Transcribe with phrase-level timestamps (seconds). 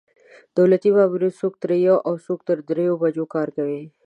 [0.57, 3.81] دولتي مامورین څوک تر یوې او څوک تر درېیو بجو کار کوي.